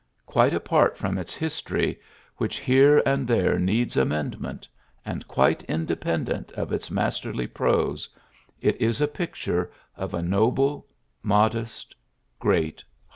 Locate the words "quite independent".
5.27-6.51